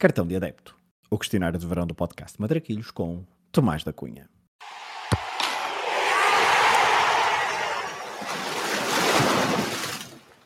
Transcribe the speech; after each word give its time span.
Cartão 0.00 0.24
de 0.24 0.36
Adepto, 0.36 0.76
o 1.10 1.18
questionário 1.18 1.58
de 1.58 1.66
verão 1.66 1.84
do 1.84 1.92
podcast 1.92 2.40
Madraquilhos 2.40 2.92
com 2.92 3.24
Tomás 3.50 3.82
da 3.82 3.92
Cunha. 3.92 4.30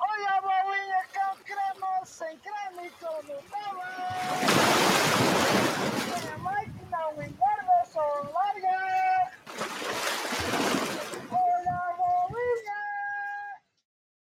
Olha 0.00 0.30
a 0.30 0.40
bolinha 0.40 1.04
com 1.12 1.36
creme, 1.44 2.06
sem 2.06 2.38
creme 2.38 2.88
e. 2.88 2.92
Minha 7.12 7.28
engorda, 7.28 7.74
larga. 8.32 8.76
Olha 11.30 11.74
a 11.76 11.92
bolinha. 11.98 12.80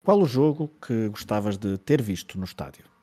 Qual 0.06 0.22
o 0.22 0.28
jogo 0.28 0.68
que 0.80 1.10
gostavas 1.10 1.58
de 1.58 1.80
ter 1.80 2.04
visto 2.04 2.38
no 2.38 2.46
estádio? 2.46 2.97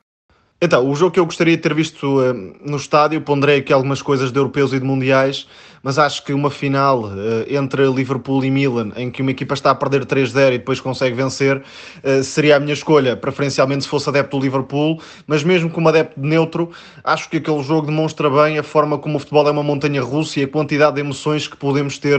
Então, 0.61 0.89
o 0.89 0.95
jogo 0.95 1.11
que 1.11 1.19
eu 1.19 1.25
gostaria 1.25 1.57
de 1.57 1.61
ter 1.61 1.73
visto 1.73 2.21
eh, 2.21 2.33
no 2.65 2.77
estádio, 2.77 3.19
ponderei 3.19 3.59
aqui 3.59 3.73
algumas 3.73 4.01
coisas 4.01 4.31
de 4.31 4.39
europeus 4.39 4.71
e 4.71 4.79
de 4.79 4.85
mundiais, 4.85 5.47
mas 5.83 5.99
acho 5.99 6.23
que 6.23 6.31
uma 6.31 6.49
final 6.49 7.11
eh, 7.11 7.55
entre 7.57 7.85
Liverpool 7.87 8.43
e 8.45 8.49
Milan, 8.49 8.93
em 8.95 9.11
que 9.11 9.21
uma 9.21 9.31
equipa 9.31 9.53
está 9.53 9.71
a 9.71 9.75
perder 9.75 10.05
3-0 10.05 10.53
e 10.53 10.57
depois 10.57 10.79
consegue 10.79 11.13
vencer, 11.13 11.61
eh, 12.01 12.23
seria 12.23 12.55
a 12.55 12.59
minha 12.59 12.73
escolha, 12.73 13.17
preferencialmente 13.17 13.83
se 13.83 13.89
fosse 13.89 14.07
adepto 14.07 14.39
do 14.39 14.43
Liverpool, 14.43 15.01
mas 15.27 15.43
mesmo 15.43 15.69
como 15.69 15.89
adepto 15.89 16.21
de 16.21 16.25
neutro, 16.25 16.71
acho 17.03 17.29
que 17.29 17.35
aquele 17.35 17.61
jogo 17.61 17.87
demonstra 17.87 18.29
bem 18.29 18.57
a 18.57 18.63
forma 18.63 18.97
como 18.97 19.17
o 19.17 19.19
futebol 19.19 19.45
é 19.49 19.51
uma 19.51 19.63
montanha 19.63 20.01
russa 20.01 20.39
e 20.39 20.43
a 20.43 20.47
quantidade 20.47 20.95
de 20.95 21.01
emoções 21.01 21.49
que 21.49 21.57
podemos 21.57 21.97
ter 21.97 22.17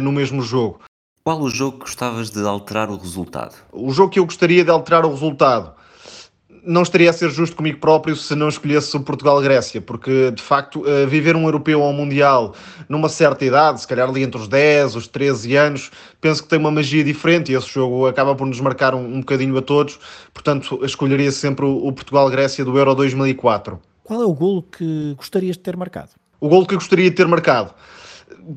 no 0.00 0.10
mesmo 0.10 0.40
jogo. 0.40 0.80
Qual 1.22 1.38
o 1.40 1.50
jogo 1.50 1.78
que 1.78 1.84
gostavas 1.84 2.30
de 2.30 2.42
alterar 2.46 2.88
o 2.88 2.96
resultado? 2.96 3.54
O 3.72 3.92
jogo 3.92 4.10
que 4.10 4.18
eu 4.18 4.24
gostaria 4.24 4.64
de 4.64 4.70
alterar 4.70 5.04
o 5.04 5.10
resultado 5.10 5.83
não 6.64 6.82
estaria 6.82 7.10
a 7.10 7.12
ser 7.12 7.30
justo 7.30 7.56
comigo 7.56 7.78
próprio 7.78 8.16
se 8.16 8.34
não 8.34 8.48
escolhesse 8.48 8.96
o 8.96 9.00
Portugal-Grécia, 9.00 9.80
porque 9.80 10.30
de 10.30 10.42
facto 10.42 10.84
eh, 10.86 11.06
viver 11.06 11.36
um 11.36 11.44
europeu 11.44 11.82
ao 11.82 11.92
Mundial 11.92 12.54
numa 12.88 13.08
certa 13.08 13.44
idade, 13.44 13.80
se 13.80 13.88
calhar 13.88 14.08
ali 14.08 14.22
entre 14.22 14.40
os 14.40 14.48
10, 14.48 14.96
os 14.96 15.06
13 15.06 15.56
anos, 15.56 15.90
penso 16.20 16.42
que 16.42 16.48
tem 16.48 16.58
uma 16.58 16.70
magia 16.70 17.04
diferente 17.04 17.52
e 17.52 17.54
esse 17.54 17.68
jogo 17.68 18.06
acaba 18.06 18.34
por 18.34 18.46
nos 18.46 18.60
marcar 18.60 18.94
um, 18.94 19.16
um 19.16 19.20
bocadinho 19.20 19.56
a 19.56 19.62
todos, 19.62 19.98
portanto 20.32 20.80
escolheria 20.84 21.30
sempre 21.30 21.64
o, 21.64 21.86
o 21.86 21.92
Portugal-Grécia 21.92 22.64
do 22.64 22.76
Euro 22.78 22.94
2004. 22.94 23.78
Qual 24.02 24.22
é 24.22 24.24
o 24.24 24.32
golo 24.32 24.62
que 24.62 25.14
gostarias 25.16 25.56
de 25.56 25.62
ter 25.62 25.76
marcado? 25.76 26.10
O 26.40 26.48
gol 26.48 26.66
que 26.66 26.74
eu 26.74 26.78
gostaria 26.78 27.08
de 27.08 27.16
ter 27.16 27.26
marcado. 27.26 27.74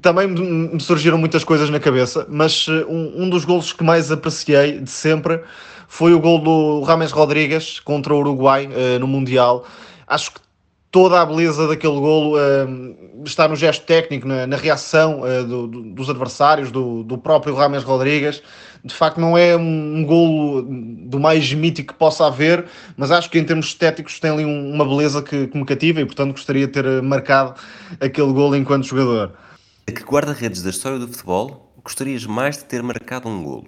Também 0.02 0.28
me 0.28 0.42
me 0.42 0.80
surgiram 0.82 1.18
muitas 1.18 1.44
coisas 1.44 1.70
na 1.70 1.80
cabeça, 1.80 2.26
mas 2.30 2.68
eh, 2.70 2.86
um, 2.90 3.24
um 3.24 3.30
dos 3.30 3.46
golos 3.46 3.72
que 3.72 3.84
mais 3.84 4.12
apreciei 4.12 4.80
de 4.80 4.90
sempre 4.90 5.42
foi 5.88 6.14
o 6.14 6.20
gol 6.20 6.40
do 6.40 6.82
Rames 6.82 7.12
Rodrigues 7.12 7.80
contra 7.80 8.14
o 8.14 8.20
Uruguai 8.20 8.70
eh, 8.72 9.00
no 9.00 9.08
Mundial. 9.08 9.66
Acho 10.06 10.32
que 10.34 10.40
toda 10.92 11.22
a 11.22 11.26
beleza 11.26 11.68
daquele 11.68 12.00
golo 12.00 12.38
eh, 12.40 12.68
está 13.26 13.48
no 13.48 13.56
gesto 13.56 13.86
técnico, 13.86 14.28
na, 14.28 14.48
na 14.48 14.56
reação 14.58 15.26
eh, 15.26 15.44
do- 15.44 15.68
do- 15.68 15.82
dos 15.94 16.10
adversários, 16.10 16.72
do, 16.72 17.04
do 17.04 17.18
próprio 17.18 17.56
Rames 17.56 17.84
Rodrigues. 17.84 18.42
De 18.84 18.94
facto, 18.94 19.20
não 19.20 19.38
é 19.38 19.56
um, 19.58 19.98
um 19.98 20.06
golo 20.06 20.62
do 21.10 21.20
mais 21.20 21.52
mítico 21.54 21.94
que 21.94 22.00
possa 22.00 22.28
haver, 22.28 22.66
mas 22.96 23.12
acho 23.12 23.30
que 23.30 23.38
em 23.40 23.44
termos 23.44 23.68
estéticos 23.68 24.20
tem 24.20 24.32
ali 24.32 24.46
um- 24.46 24.74
uma 24.74 24.86
beleza 24.86 25.22
que, 25.22 25.48
que 25.48 25.58
me 25.58 25.66
cativa 25.66 26.00
e, 26.00 26.06
portanto, 26.06 26.32
gostaria 26.32 26.68
de 26.68 26.74
ter 26.74 27.02
marcado 27.02 27.56
aquele 28.00 28.32
golo 28.32 28.56
enquanto 28.56 28.86
jogador. 28.86 29.34
A 29.88 29.92
que 29.92 30.04
guarda-redes 30.04 30.62
da 30.62 30.70
história 30.70 31.00
do 31.00 31.08
futebol 31.08 31.74
gostarias 31.84 32.26
mais 32.26 32.58
de 32.58 32.66
ter 32.66 32.84
marcado 32.84 33.28
um 33.30 33.42
golo? 33.44 33.68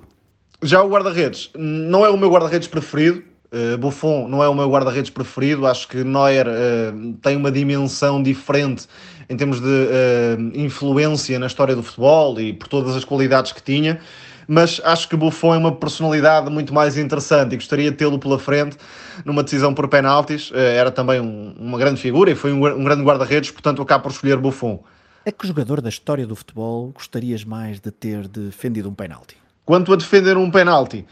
Já 0.61 0.83
o 0.83 0.89
guarda-redes 0.89 1.49
não 1.55 2.05
é 2.05 2.09
o 2.09 2.17
meu 2.17 2.29
guarda-redes 2.29 2.67
preferido. 2.67 3.23
Uh, 3.52 3.77
Buffon 3.77 4.27
não 4.27 4.43
é 4.43 4.49
o 4.49 4.53
meu 4.53 4.69
guarda-redes 4.69 5.09
preferido. 5.09 5.66
Acho 5.66 5.88
que 5.88 6.03
Neuer 6.03 6.47
uh, 6.47 7.13
tem 7.21 7.35
uma 7.38 7.51
dimensão 7.51 8.21
diferente 8.21 8.85
em 9.29 9.38
termos 9.38 9.59
de 9.59 9.67
uh, 9.67 10.51
influência 10.53 11.39
na 11.39 11.47
história 11.47 11.75
do 11.75 11.81
futebol 11.81 12.39
e 12.39 12.53
por 12.53 12.67
todas 12.67 12.95
as 12.95 13.05
qualidades 13.05 13.51
que 13.51 13.63
tinha. 13.63 13.99
Mas 14.47 14.81
acho 14.84 15.07
que 15.07 15.16
Buffon 15.16 15.53
é 15.53 15.57
uma 15.57 15.72
personalidade 15.72 16.50
muito 16.50 16.73
mais 16.73 16.97
interessante 16.97 17.53
e 17.53 17.55
gostaria 17.55 17.91
de 17.91 17.97
tê-lo 17.97 18.17
pela 18.19 18.38
frente 18.39 18.75
numa 19.23 19.44
decisão 19.44 19.73
por 19.73 19.88
penaltis. 19.88 20.51
Era 20.53 20.89
também 20.89 21.22
um- 21.22 21.53
uma 21.59 21.78
grande 21.78 22.01
figura 22.01 22.31
e 22.31 22.35
foi 22.35 22.51
um, 22.51 22.66
um 22.66 22.84
grande 22.84 23.03
guarda-redes, 23.03 23.51
portanto, 23.51 23.79
acabo 23.81 24.03
por 24.05 24.11
escolher 24.11 24.38
Buffon. 24.38 24.84
A 25.23 25.31
que 25.31 25.45
jogador 25.47 25.81
da 25.81 25.89
história 25.89 26.25
do 26.25 26.35
futebol 26.35 26.91
gostarias 26.91 27.44
mais 27.44 27.79
de 27.79 27.91
ter 27.91 28.28
defendido 28.28 28.89
um 28.89 28.94
penalti? 28.95 29.38
Quanto 29.69 29.94
a 29.94 29.96
defender 29.96 30.35
um 30.35 30.50
penalti, 30.50 31.06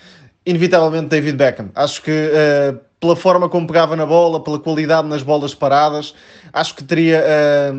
inevitavelmente 0.44 1.10
David 1.10 1.38
Beckham. 1.38 1.70
Acho 1.76 2.02
que 2.02 2.10
eh, 2.10 2.74
pela 3.00 3.16
forma 3.16 3.48
como 3.48 3.68
pegava 3.68 3.96
na 3.96 4.04
bola, 4.04 4.44
pela 4.44 4.58
qualidade 4.58 5.08
nas 5.08 5.22
bolas 5.22 5.54
paradas, 5.54 6.16
acho 6.52 6.74
que 6.74 6.84
teria 6.84 7.22
eh, 7.24 7.72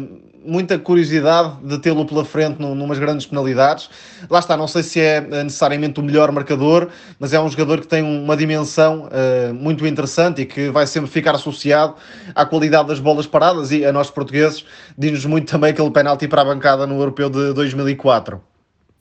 muita 0.44 0.78
curiosidade 0.78 1.56
de 1.65 1.78
tê-lo 1.81 2.06
pela 2.06 2.25
frente 2.25 2.61
num, 2.61 2.77
numas 2.77 2.97
grandes 2.97 3.27
penalidades. 3.27 3.91
Lá 4.31 4.38
está, 4.38 4.56
não 4.56 4.69
sei 4.69 4.84
se 4.84 5.00
é 5.00 5.17
eh, 5.17 5.43
necessariamente 5.43 5.99
o 5.99 6.03
melhor 6.05 6.31
marcador, 6.31 6.91
mas 7.19 7.33
é 7.33 7.41
um 7.41 7.49
jogador 7.49 7.81
que 7.81 7.88
tem 7.88 8.05
uma 8.05 8.37
dimensão 8.37 9.09
eh, 9.11 9.53
muito 9.53 9.84
interessante 9.84 10.43
e 10.43 10.47
que 10.47 10.71
vai 10.71 10.87
sempre 10.87 11.11
ficar 11.11 11.34
associado 11.34 11.97
à 12.37 12.47
qualidade 12.47 12.87
das 12.87 13.00
bolas 13.00 13.27
paradas 13.27 13.72
e 13.72 13.84
a 13.84 13.91
nós 13.91 14.12
portugueses 14.12 14.65
diz-nos 14.97 15.27
muito 15.27 15.50
também 15.50 15.71
aquele 15.71 15.91
penalti 15.91 16.28
para 16.28 16.43
a 16.43 16.44
bancada 16.44 16.87
no 16.87 17.00
Europeu 17.00 17.28
de 17.28 17.53
2004. 17.53 18.41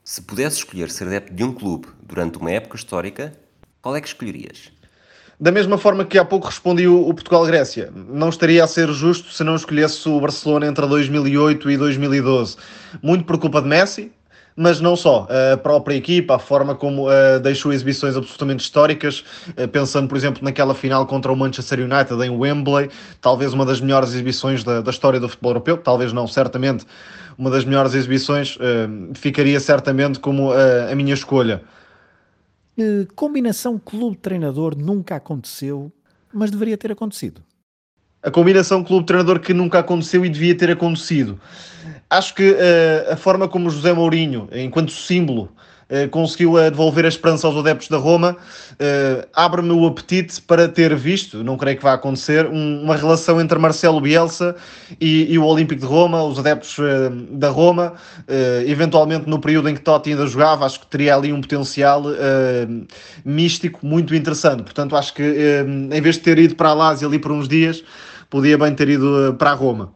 Se 0.09 0.21
pudesses 0.21 0.59
escolher 0.59 0.89
ser 0.89 1.05
adepto 1.07 1.33
de 1.33 1.43
um 1.43 1.51
clube 1.51 1.89
durante 2.01 2.37
uma 2.37 2.49
época 2.49 2.77
histórica, 2.77 3.33
qual 3.81 3.93
é 3.93 3.99
que 3.99 4.07
escolherias? 4.07 4.71
Da 5.37 5.51
mesma 5.51 5.77
forma 5.77 6.05
que 6.05 6.17
há 6.17 6.23
pouco 6.23 6.47
respondi 6.47 6.87
o 6.87 7.13
Portugal-Grécia, 7.13 7.91
não 7.93 8.29
estaria 8.29 8.63
a 8.63 8.67
ser 8.67 8.87
justo 8.93 9.33
se 9.33 9.43
não 9.43 9.57
escolhesse 9.57 10.07
o 10.07 10.17
Barcelona 10.17 10.65
entre 10.65 10.87
2008 10.87 11.69
e 11.69 11.75
2012. 11.75 12.55
Muito 13.03 13.25
por 13.25 13.37
culpa 13.37 13.61
de 13.61 13.67
Messi, 13.67 14.13
mas 14.57 14.81
não 14.81 14.95
só. 14.95 15.27
A 15.53 15.55
própria 15.55 15.95
equipa, 15.95 16.35
a 16.35 16.39
forma 16.39 16.73
como 16.73 17.09
eh, 17.11 17.39
deixou 17.39 17.71
exibições 17.71 18.17
absolutamente 18.17 18.63
históricas, 18.63 19.23
eh, 19.55 19.67
pensando, 19.67 20.07
por 20.07 20.17
exemplo, 20.17 20.43
naquela 20.43 20.73
final 20.73 21.05
contra 21.05 21.31
o 21.31 21.35
Manchester 21.35 21.79
United 21.79 22.19
em 22.23 22.31
Wembley, 22.31 22.89
talvez 23.21 23.53
uma 23.53 23.63
das 23.63 23.79
melhores 23.79 24.09
exibições 24.09 24.63
da, 24.63 24.81
da 24.81 24.89
história 24.89 25.19
do 25.19 25.29
futebol 25.29 25.51
europeu, 25.51 25.77
talvez 25.77 26.11
não, 26.11 26.27
certamente 26.27 26.85
uma 27.37 27.51
das 27.51 27.63
melhores 27.63 27.93
exibições, 27.93 28.57
eh, 28.59 28.87
ficaria 29.13 29.59
certamente 29.59 30.19
como 30.19 30.51
a 30.51 30.95
minha 30.95 31.13
escolha. 31.13 31.61
Combinação 33.15 33.77
clube-treinador 33.77 34.75
nunca 34.75 35.15
aconteceu, 35.15 35.91
mas 36.33 36.49
deveria 36.49 36.77
ter 36.77 36.91
acontecido? 36.91 37.43
a 38.27 38.31
combinação 38.31 38.83
clube-treinador 38.83 39.39
que 39.39 39.53
nunca 39.53 39.79
aconteceu 39.79 40.25
e 40.25 40.29
devia 40.29 40.55
ter 40.55 40.71
acontecido. 40.71 41.39
Acho 42.09 42.33
que 42.35 42.55
eh, 42.57 43.07
a 43.11 43.17
forma 43.17 43.47
como 43.49 43.69
José 43.69 43.91
Mourinho, 43.91 44.47
enquanto 44.53 44.91
símbolo, 44.93 45.49
eh, 45.89 46.07
conseguiu 46.07 46.57
eh, 46.57 46.69
devolver 46.69 47.03
a 47.03 47.09
esperança 47.09 47.45
aos 47.47 47.57
adeptos 47.57 47.89
da 47.89 47.97
Roma, 47.97 48.37
abre-me 49.33 49.71
o 49.71 49.85
apetite 49.85 50.41
para 50.41 50.69
ter 50.69 50.95
visto, 50.95 51.43
não 51.43 51.57
creio 51.57 51.77
que 51.77 51.83
vá 51.83 51.93
acontecer, 51.93 52.45
um- 52.45 52.81
uma 52.83 52.95
relação 52.95 53.41
entre 53.41 53.57
Marcelo 53.59 53.99
Bielsa 53.99 54.55
e, 55.01 55.33
e 55.33 55.37
o 55.37 55.43
Olímpico 55.45 55.81
de 55.81 55.87
Roma, 55.87 56.23
os 56.23 56.39
adeptos 56.39 56.77
da 57.31 57.49
Roma, 57.49 57.93
eventualmente 58.65 59.27
no 59.27 59.39
período 59.39 59.67
em 59.69 59.73
que 59.75 59.81
Totti 59.81 60.11
ainda 60.11 60.27
jogava, 60.27 60.65
acho 60.65 60.79
que 60.81 60.87
teria 60.87 61.15
ali 61.15 61.33
um 61.33 61.41
potencial 61.41 62.03
místico 63.25 63.85
muito 63.85 64.13
interessante. 64.15 64.63
Portanto, 64.63 64.95
acho 64.95 65.13
que 65.13 65.23
em 65.91 66.01
vez 66.01 66.15
de 66.15 66.21
ter 66.21 66.37
ido 66.37 66.55
para 66.55 66.69
a 66.69 66.73
Lásia 66.73 67.07
ali 67.07 67.17
por 67.19 67.31
uns 67.31 67.47
dias, 67.47 67.83
podia 68.29 68.57
bem 68.57 68.73
ter 68.75 68.89
ido 68.89 69.35
para 69.39 69.51
a 69.51 69.53
Roma. 69.55 69.91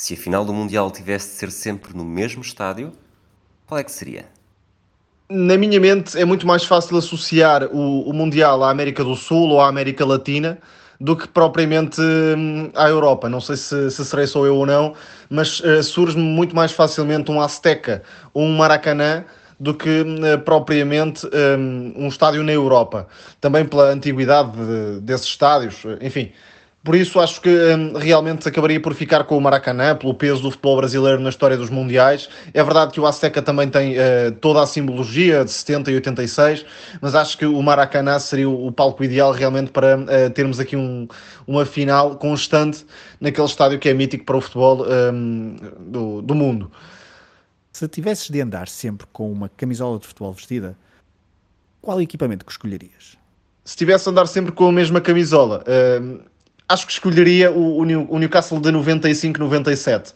Se 0.00 0.14
a 0.14 0.16
final 0.16 0.44
do 0.44 0.54
Mundial 0.54 0.92
tivesse 0.92 1.30
de 1.30 1.34
ser 1.34 1.50
sempre 1.50 1.92
no 1.92 2.04
mesmo 2.04 2.40
estádio, 2.40 2.92
qual 3.66 3.80
é 3.80 3.82
que 3.82 3.90
seria? 3.90 4.26
Na 5.28 5.58
minha 5.58 5.80
mente 5.80 6.16
é 6.16 6.24
muito 6.24 6.46
mais 6.46 6.64
fácil 6.64 6.96
associar 6.96 7.64
o, 7.64 8.08
o 8.08 8.12
Mundial 8.12 8.62
à 8.62 8.70
América 8.70 9.02
do 9.02 9.16
Sul 9.16 9.50
ou 9.50 9.60
à 9.60 9.66
América 9.66 10.06
Latina 10.06 10.56
do 11.00 11.16
que 11.16 11.26
propriamente 11.26 12.00
hum, 12.00 12.70
à 12.76 12.88
Europa. 12.88 13.28
Não 13.28 13.40
sei 13.40 13.56
se, 13.56 13.90
se 13.90 14.04
serei 14.04 14.28
só 14.28 14.46
eu 14.46 14.54
ou 14.54 14.64
não, 14.64 14.94
mas 15.28 15.60
eh, 15.64 15.82
surge-me 15.82 16.22
muito 16.22 16.54
mais 16.54 16.70
facilmente 16.70 17.32
um 17.32 17.40
Azteca 17.40 18.04
ou 18.32 18.44
um 18.44 18.56
Maracanã 18.56 19.24
do 19.58 19.74
que 19.74 19.88
eh, 20.22 20.36
propriamente 20.36 21.26
hum, 21.26 21.92
um 21.96 22.06
estádio 22.06 22.44
na 22.44 22.52
Europa. 22.52 23.08
Também 23.40 23.64
pela 23.64 23.90
antiguidade 23.90 24.52
de- 24.52 25.00
desses 25.00 25.26
estádios, 25.26 25.84
eh, 25.84 26.06
enfim. 26.06 26.30
Por 26.88 26.96
isso 26.96 27.20
acho 27.20 27.42
que 27.42 27.50
hum, 27.50 27.98
realmente 27.98 28.48
acabaria 28.48 28.80
por 28.80 28.94
ficar 28.94 29.24
com 29.24 29.36
o 29.36 29.40
Maracanã, 29.42 29.94
pelo 29.94 30.14
peso 30.14 30.40
do 30.40 30.50
futebol 30.50 30.78
brasileiro 30.78 31.20
na 31.20 31.28
história 31.28 31.54
dos 31.54 31.68
mundiais. 31.68 32.30
É 32.54 32.64
verdade 32.64 32.94
que 32.94 32.98
o 32.98 33.04
Azteca 33.06 33.42
também 33.42 33.68
tem 33.68 33.98
eh, 33.98 34.30
toda 34.40 34.62
a 34.62 34.66
simbologia 34.66 35.44
de 35.44 35.50
70 35.50 35.90
e 35.90 35.96
86, 35.96 36.64
mas 36.98 37.14
acho 37.14 37.36
que 37.36 37.44
o 37.44 37.62
Maracanã 37.62 38.18
seria 38.18 38.48
o, 38.48 38.68
o 38.68 38.72
palco 38.72 39.04
ideal 39.04 39.32
realmente 39.32 39.70
para 39.70 40.02
eh, 40.08 40.30
termos 40.30 40.58
aqui 40.58 40.76
um- 40.76 41.06
uma 41.46 41.66
final 41.66 42.16
constante 42.16 42.86
naquele 43.20 43.46
estádio 43.46 43.78
que 43.78 43.90
é 43.90 43.92
mítico 43.92 44.24
para 44.24 44.38
o 44.38 44.40
futebol 44.40 44.86
hum, 45.12 45.56
do, 45.78 46.22
do 46.22 46.34
mundo. 46.34 46.72
Se 47.70 47.86
tivesses 47.86 48.30
de 48.30 48.40
andar 48.40 48.66
sempre 48.66 49.06
com 49.12 49.30
uma 49.30 49.50
camisola 49.50 49.98
de 49.98 50.06
futebol 50.06 50.32
vestida, 50.32 50.74
qual 51.82 52.00
equipamento 52.00 52.46
que 52.46 52.50
escolherias? 52.50 53.18
se 53.68 53.76
tivesse 53.76 54.08
a 54.08 54.12
andar 54.12 54.26
sempre 54.26 54.50
com 54.50 54.66
a 54.66 54.72
mesma 54.72 54.98
camisola, 54.98 55.62
hum, 56.00 56.20
acho 56.68 56.86
que 56.86 56.92
escolheria 56.92 57.50
o, 57.50 57.78
o 57.78 58.18
Newcastle 58.18 58.60
de 58.60 58.70
95-97 58.70 60.12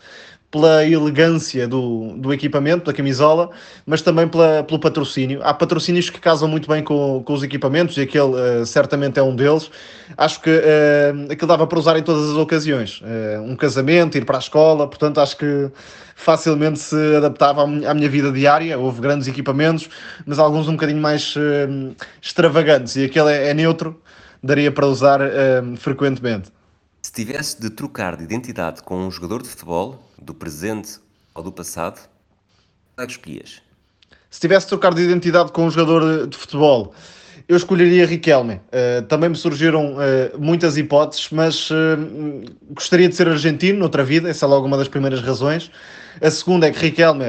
pela 0.52 0.86
elegância 0.86 1.66
do, 1.66 2.12
do 2.18 2.30
equipamento, 2.30 2.84
da 2.84 2.92
camisola, 2.92 3.48
mas 3.86 4.02
também 4.02 4.28
pela, 4.28 4.62
pelo 4.62 4.78
patrocínio. 4.78 5.40
Há 5.42 5.54
patrocínios 5.54 6.10
que 6.10 6.20
casam 6.20 6.46
muito 6.46 6.68
bem 6.68 6.84
com, 6.84 7.22
com 7.24 7.32
os 7.32 7.42
equipamentos 7.42 7.96
e 7.96 8.02
aquele 8.02 8.34
uh, 8.60 8.66
certamente 8.66 9.18
é 9.18 9.22
um 9.22 9.34
deles. 9.34 9.70
Acho 10.14 10.42
que 10.42 10.50
uh, 10.50 11.32
aquilo 11.32 11.48
dava 11.48 11.66
para 11.66 11.78
usar 11.78 11.96
em 11.96 12.02
todas 12.02 12.30
as 12.32 12.36
ocasiões. 12.36 13.00
Uh, 13.00 13.40
um 13.44 13.56
casamento, 13.56 14.18
ir 14.18 14.26
para 14.26 14.36
a 14.36 14.40
escola, 14.40 14.86
portanto 14.86 15.20
acho 15.20 15.38
que 15.38 15.70
facilmente 16.14 16.80
se 16.80 17.16
adaptava 17.16 17.62
à 17.62 17.94
minha 17.94 18.08
vida 18.10 18.30
diária. 18.30 18.78
Houve 18.78 19.00
grandes 19.00 19.26
equipamentos, 19.28 19.88
mas 20.26 20.38
alguns 20.38 20.68
um 20.68 20.72
bocadinho 20.72 21.00
mais 21.00 21.34
uh, 21.34 21.96
extravagantes 22.20 22.96
e 22.96 23.06
aquele 23.06 23.32
é, 23.32 23.48
é 23.48 23.54
neutro, 23.54 23.98
daria 24.42 24.72
para 24.72 24.86
usar 24.86 25.20
frequentemente. 25.78 26.50
Se 27.02 27.12
tivesse 27.12 27.60
de 27.60 27.70
trocar 27.70 28.16
de 28.16 28.24
identidade 28.24 28.82
com 28.82 28.96
um 28.96 29.10
jogador 29.10 29.42
de 29.42 29.48
futebol, 29.48 30.02
do 30.20 30.32
presente 30.32 30.98
ou 31.34 31.42
do 31.42 31.52
passado, 31.52 32.00
qual 32.94 33.04
é 33.04 33.06
que 33.06 33.12
escolhias? 33.12 33.62
Se 34.30 34.40
tivesse 34.40 34.66
de 34.66 34.70
trocar 34.70 34.94
de 34.94 35.02
identidade 35.02 35.52
com 35.52 35.66
um 35.66 35.70
jogador 35.70 36.26
de 36.26 36.36
futebol, 36.36 36.94
eu 37.48 37.56
escolheria 37.56 38.06
Riquelme. 38.06 38.54
Uh, 38.54 39.02
também 39.08 39.28
me 39.28 39.36
surgiram 39.36 39.94
uh, 39.94 40.38
muitas 40.38 40.76
hipóteses, 40.76 41.28
mas 41.30 41.70
uh, 41.70 41.74
gostaria 42.70 43.08
de 43.08 43.14
ser 43.14 43.28
argentino 43.28 43.78
noutra 43.78 44.04
vida, 44.04 44.30
essa 44.30 44.46
é 44.46 44.48
logo 44.48 44.66
uma 44.66 44.76
das 44.76 44.88
primeiras 44.88 45.20
razões. 45.20 45.70
A 46.20 46.30
segunda 46.30 46.66
é 46.66 46.70
que 46.70 46.78
Riquelme 46.78 47.24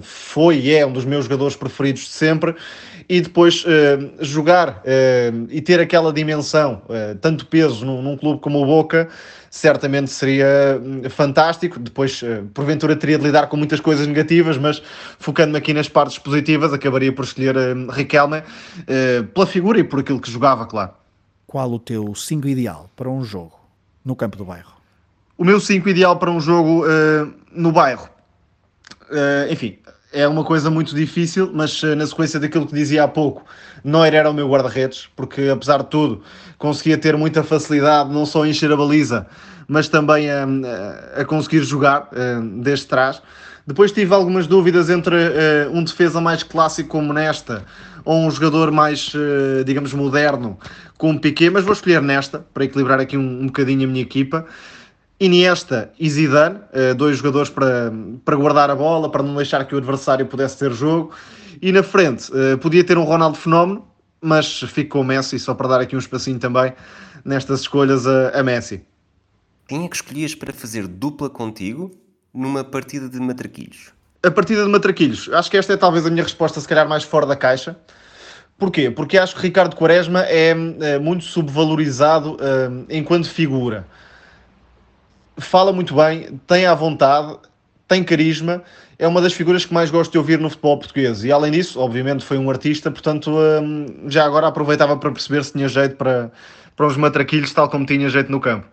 foi 0.00 0.58
e 0.58 0.74
é 0.74 0.86
um 0.86 0.92
dos 0.92 1.04
meus 1.04 1.26
jogadores 1.26 1.54
preferidos 1.54 2.02
de 2.02 2.08
sempre. 2.08 2.56
E 3.08 3.20
depois 3.20 3.64
jogar 4.20 4.82
e 5.48 5.60
ter 5.60 5.78
aquela 5.78 6.12
dimensão, 6.12 6.82
tanto 7.20 7.46
peso 7.46 7.86
num, 7.86 8.02
num 8.02 8.16
clube 8.16 8.40
como 8.40 8.60
o 8.60 8.66
Boca, 8.66 9.08
certamente 9.56 10.10
seria 10.10 10.80
hum, 10.82 11.08
fantástico. 11.08 11.78
Depois, 11.78 12.22
eh, 12.22 12.42
porventura, 12.52 12.94
teria 12.94 13.18
de 13.18 13.24
lidar 13.24 13.48
com 13.48 13.56
muitas 13.56 13.80
coisas 13.80 14.06
negativas, 14.06 14.58
mas 14.58 14.82
focando-me 15.18 15.58
aqui 15.58 15.72
nas 15.72 15.88
partes 15.88 16.18
positivas, 16.18 16.72
acabaria 16.72 17.12
por 17.12 17.24
escolher 17.24 17.56
hum, 17.56 17.88
Riquelme 17.90 18.42
eh, 18.86 19.22
pela 19.22 19.46
figura 19.46 19.78
e 19.78 19.84
por 19.84 20.00
aquilo 20.00 20.20
que 20.20 20.30
jogava, 20.30 20.66
claro. 20.66 20.92
Qual 21.46 21.72
o 21.72 21.78
teu 21.78 22.14
5 22.14 22.46
ideal 22.48 22.90
para 22.94 23.08
um 23.08 23.24
jogo 23.24 23.58
no 24.04 24.14
campo 24.14 24.36
do 24.36 24.44
bairro? 24.44 24.74
O 25.38 25.44
meu 25.44 25.60
5 25.60 25.88
ideal 25.88 26.16
para 26.16 26.30
um 26.30 26.40
jogo 26.40 26.84
uh, 26.84 27.32
no 27.52 27.70
bairro. 27.70 28.08
Uh, 29.10 29.52
enfim, 29.52 29.78
é 30.16 30.26
uma 30.26 30.42
coisa 30.42 30.70
muito 30.70 30.94
difícil, 30.94 31.50
mas 31.52 31.82
uh, 31.82 31.94
na 31.94 32.06
sequência 32.06 32.40
daquilo 32.40 32.66
que 32.66 32.74
dizia 32.74 33.04
há 33.04 33.08
pouco, 33.08 33.44
Neuer 33.84 34.14
era 34.14 34.30
o 34.30 34.34
meu 34.34 34.48
guarda-redes, 34.48 35.08
porque 35.14 35.48
apesar 35.48 35.78
de 35.82 35.90
tudo 35.90 36.22
conseguia 36.58 36.96
ter 36.96 37.16
muita 37.16 37.42
facilidade, 37.42 38.10
não 38.10 38.24
só 38.24 38.42
a 38.42 38.48
encher 38.48 38.72
a 38.72 38.76
baliza, 38.76 39.26
mas 39.68 39.88
também 39.88 40.30
a, 40.30 40.46
a 41.20 41.24
conseguir 41.24 41.62
jogar 41.62 42.08
uh, 42.12 42.62
desde 42.62 42.86
trás. 42.86 43.20
Depois 43.66 43.92
tive 43.92 44.14
algumas 44.14 44.46
dúvidas 44.46 44.88
entre 44.88 45.14
uh, 45.14 45.70
um 45.72 45.84
defesa 45.84 46.20
mais 46.20 46.42
clássico 46.42 46.88
como 46.88 47.12
nesta 47.12 47.64
ou 48.04 48.20
um 48.20 48.30
jogador 48.30 48.70
mais, 48.70 49.12
uh, 49.12 49.64
digamos, 49.64 49.92
moderno 49.92 50.56
como 50.96 51.20
Piquet, 51.20 51.50
mas 51.50 51.64
vou 51.64 51.72
escolher 51.72 52.00
nesta 52.00 52.38
para 52.54 52.64
equilibrar 52.64 53.00
aqui 53.00 53.18
um, 53.18 53.42
um 53.42 53.46
bocadinho 53.46 53.84
a 53.84 53.90
minha 53.90 54.02
equipa. 54.02 54.46
Iniesta 55.18 55.90
e 55.98 56.10
Zidane, 56.10 56.60
dois 56.96 57.18
jogadores 57.18 57.48
para, 57.48 57.92
para 58.24 58.36
guardar 58.36 58.70
a 58.70 58.74
bola, 58.74 59.10
para 59.10 59.22
não 59.22 59.34
deixar 59.34 59.64
que 59.64 59.74
o 59.74 59.78
adversário 59.78 60.26
pudesse 60.26 60.58
ter 60.58 60.72
jogo. 60.72 61.12
E 61.60 61.72
na 61.72 61.82
frente, 61.82 62.30
podia 62.60 62.84
ter 62.84 62.98
um 62.98 63.04
Ronaldo 63.04 63.38
fenómeno, 63.38 63.86
mas 64.20 64.60
fico 64.60 64.90
com 64.90 65.00
o 65.00 65.04
Messi, 65.04 65.38
só 65.38 65.54
para 65.54 65.68
dar 65.68 65.80
aqui 65.80 65.96
um 65.96 65.98
espacinho 65.98 66.38
também 66.38 66.72
nestas 67.24 67.60
escolhas 67.60 68.06
a, 68.06 68.38
a 68.38 68.42
Messi. 68.42 68.82
Quem 69.66 69.84
é 69.84 69.88
que 69.88 69.96
escolhias 69.96 70.34
para 70.34 70.52
fazer 70.52 70.86
dupla 70.86 71.30
contigo 71.30 71.90
numa 72.32 72.62
partida 72.62 73.08
de 73.08 73.18
matraquilhos? 73.18 73.92
A 74.22 74.30
partida 74.30 74.64
de 74.64 74.68
matraquilhos, 74.68 75.30
acho 75.32 75.50
que 75.50 75.56
esta 75.56 75.72
é 75.72 75.76
talvez 75.76 76.04
a 76.04 76.10
minha 76.10 76.22
resposta, 76.22 76.60
se 76.60 76.68
calhar 76.68 76.88
mais 76.88 77.04
fora 77.04 77.26
da 77.26 77.36
caixa. 77.36 77.76
Porquê? 78.58 78.90
Porque 78.90 79.18
acho 79.18 79.34
que 79.34 79.42
Ricardo 79.42 79.76
Quaresma 79.76 80.24
é, 80.24 80.50
é 80.80 80.98
muito 80.98 81.24
subvalorizado 81.24 82.36
é, 82.40 82.96
enquanto 82.98 83.28
figura. 83.28 83.86
Fala 85.38 85.72
muito 85.72 85.94
bem, 85.94 86.40
tem 86.46 86.66
à 86.66 86.74
vontade, 86.74 87.36
tem 87.86 88.02
carisma 88.02 88.62
é 88.98 89.06
uma 89.06 89.20
das 89.20 89.32
figuras 89.32 89.64
que 89.64 89.74
mais 89.74 89.90
gosto 89.90 90.12
de 90.12 90.18
ouvir 90.18 90.38
no 90.38 90.48
futebol 90.48 90.78
português. 90.78 91.22
E 91.24 91.30
além 91.30 91.52
disso, 91.52 91.78
obviamente, 91.78 92.24
foi 92.24 92.38
um 92.38 92.50
artista, 92.50 92.90
portanto, 92.90 93.30
hum, 93.30 94.08
já 94.08 94.24
agora 94.24 94.46
aproveitava 94.46 94.96
para 94.96 95.10
perceber 95.12 95.44
se 95.44 95.52
tinha 95.52 95.68
jeito 95.68 95.96
para, 95.96 96.30
para 96.74 96.86
uns 96.86 96.96
matraquilhos, 96.96 97.52
tal 97.52 97.68
como 97.68 97.84
tinha 97.84 98.08
jeito 98.08 98.30
no 98.30 98.40
campo. 98.40 98.66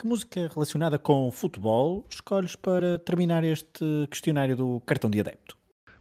Que 0.00 0.06
música 0.06 0.48
relacionada 0.54 0.98
com 0.98 1.30
futebol 1.30 2.06
escolhes 2.08 2.56
para 2.56 2.98
terminar 3.00 3.44
este 3.44 4.06
questionário 4.08 4.56
do 4.56 4.80
cartão 4.86 5.10
de 5.10 5.20
adepto? 5.20 5.56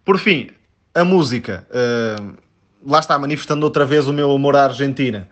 Por 0.05 0.17
fim, 0.17 0.51
a 0.93 1.03
música. 1.03 1.67
Uh, 1.69 2.37
lá 2.85 2.99
está, 2.99 3.17
manifestando 3.19 3.65
outra 3.65 3.85
vez 3.85 4.07
o 4.07 4.13
meu 4.13 4.31
amor 4.31 4.55
à 4.55 4.65
Argentina. 4.65 5.27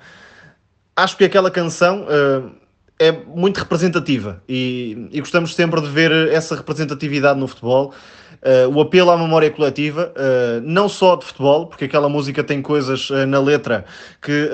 Acho 0.96 1.16
que 1.16 1.24
aquela 1.24 1.52
canção. 1.52 2.04
Uh, 2.04 2.67
é 3.00 3.12
muito 3.12 3.58
representativa 3.58 4.42
e, 4.50 5.08
e, 5.12 5.20
gostamos 5.20 5.54
sempre 5.54 5.80
de 5.82 5.88
ver 5.88 6.12
essa 6.30 6.56
representatividade 6.56 7.40
no 7.40 7.48
futebol. 7.48 7.94
Uh, 8.38 8.72
o 8.72 8.82
apelo 8.82 9.10
à 9.10 9.18
memória 9.18 9.50
coletiva, 9.50 10.14
uh, 10.16 10.62
não 10.64 10.88
só 10.88 11.16
de 11.16 11.26
futebol, 11.26 11.66
porque 11.66 11.86
aquela 11.86 12.08
música 12.08 12.44
tem 12.44 12.62
coisas 12.62 13.10
uh, 13.10 13.26
na 13.26 13.40
letra 13.40 13.84
que 14.22 14.50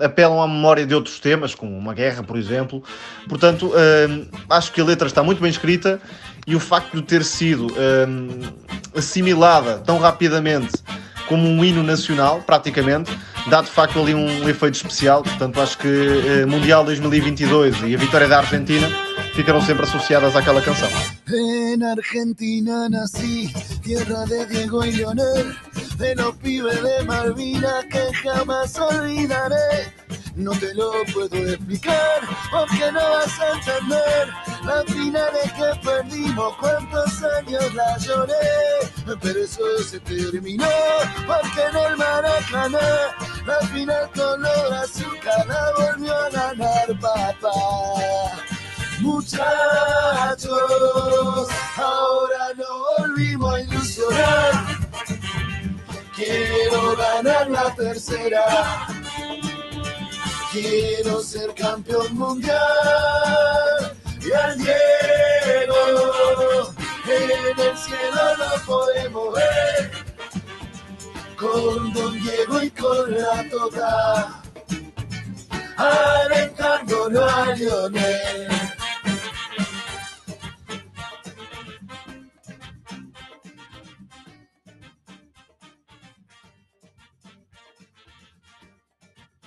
apelam 0.00 0.42
à 0.42 0.48
memória 0.48 0.84
de 0.84 0.94
outros 0.94 1.20
temas, 1.20 1.54
como 1.54 1.76
uma 1.76 1.94
guerra, 1.94 2.22
por 2.22 2.36
exemplo. 2.36 2.82
Portanto, 3.28 3.72
acho 4.50 4.72
que 4.72 4.80
a 4.80 4.84
letra 4.84 5.06
está 5.06 5.22
muito 5.22 5.40
bem 5.40 5.50
escrita 5.50 6.00
e 6.46 6.56
o 6.56 6.60
facto 6.60 6.96
de 6.96 7.02
ter 7.02 7.24
sido 7.24 7.68
assimilada 8.94 9.78
tão 9.78 9.98
rapidamente 9.98 10.72
como 11.28 11.48
um 11.48 11.64
hino 11.64 11.82
nacional, 11.82 12.42
praticamente, 12.44 13.10
dá 13.48 13.60
de 13.60 13.70
facto 13.70 14.00
ali 14.00 14.14
um 14.14 14.48
efeito 14.48 14.76
especial. 14.76 15.22
Portanto, 15.22 15.60
acho 15.60 15.78
que 15.78 15.88
eh, 15.88 16.46
Mundial 16.46 16.84
2022 16.84 17.82
e 17.84 17.94
a 17.94 17.98
vitória 17.98 18.28
da 18.28 18.38
Argentina 18.38 18.88
ficaram 19.34 19.60
sempre 19.60 19.84
associadas 19.84 20.36
àquela 20.36 20.60
canção. 20.60 20.88
En 21.28 21.82
Argentina 21.82 22.88
tierra 23.82 24.24
de 24.26 24.46
Diego 24.46 24.84
y 24.84 24.92
Leonel, 24.92 25.56
de 25.96 26.14
los 26.14 26.36
pibes 26.36 26.82
de 26.82 27.04
Malvinas 27.04 27.84
que 27.86 28.12
jamás 28.22 28.78
olvidaré. 28.78 29.92
No 30.34 30.52
te 30.52 30.72
lo 30.74 30.92
puedo 31.12 31.36
explicar 31.36 32.20
porque 32.50 32.90
no 32.90 33.00
vas 33.00 33.38
a 33.38 33.52
entender 33.52 34.28
que 35.56 35.80
perdimos, 35.84 36.54
cuántos 36.56 37.22
años 37.22 37.74
la 37.74 37.98
lloré, 37.98 38.34
pero 39.20 39.40
eso 39.40 39.62
se 39.84 40.00
terminó 40.00 40.66
porque 41.26 41.60
en 41.70 41.76
el 41.76 41.96
Maracaná 41.96 42.78
la 43.46 43.58
final 43.68 44.10
color 44.14 44.74
azúcar 44.74 45.46
la 45.46 45.72
volvió 45.76 46.14
a 46.14 46.30
ganar 46.30 46.98
papá. 47.00 47.52
Muchachos, 49.00 50.48
ahora 51.76 52.54
no 52.56 52.64
volvimos 52.98 53.54
a 53.54 53.60
ilusionar. 53.60 54.52
Quiero 56.14 56.94
ganar 56.94 57.50
la 57.50 57.74
tercera 57.74 58.86
Quiero 60.52 61.20
ser 61.22 61.54
campeón 61.54 62.14
mundial 62.14 62.60
y 64.20 64.32
al 64.32 64.58
Diego 64.58 65.74
en 67.06 67.58
el 67.58 67.78
cielo 67.78 68.36
lo 68.36 68.62
podemos 68.66 69.34
ver 69.34 70.01
con 71.42 71.92
Don 71.92 72.12
Diego 72.22 72.62
y 72.62 72.70
con 72.70 73.12
la 73.12 73.44
Tota 73.50 74.42
alentando 75.76 77.24
a 77.24 77.54
Lionel. 77.56 78.71